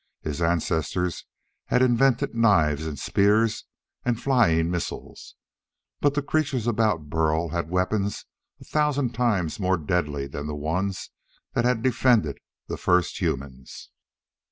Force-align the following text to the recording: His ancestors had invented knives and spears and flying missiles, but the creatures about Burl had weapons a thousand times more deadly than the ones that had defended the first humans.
His 0.23 0.41
ancestors 0.41 1.25
had 1.67 1.83
invented 1.83 2.33
knives 2.33 2.87
and 2.87 2.97
spears 2.97 3.65
and 4.03 4.19
flying 4.19 4.71
missiles, 4.71 5.35
but 5.99 6.15
the 6.15 6.23
creatures 6.23 6.65
about 6.65 7.07
Burl 7.11 7.49
had 7.49 7.69
weapons 7.69 8.25
a 8.59 8.63
thousand 8.65 9.13
times 9.13 9.59
more 9.59 9.77
deadly 9.77 10.25
than 10.25 10.47
the 10.47 10.55
ones 10.55 11.11
that 11.53 11.65
had 11.65 11.83
defended 11.83 12.39
the 12.67 12.77
first 12.77 13.21
humans. 13.21 13.89